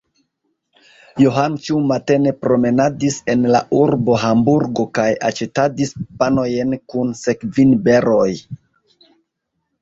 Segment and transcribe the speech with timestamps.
[1.23, 5.93] Johano ĉiumatene promenadis en la urbo Hamburgo kaj aĉetadis
[6.23, 8.27] panojn kun sekvinberoj.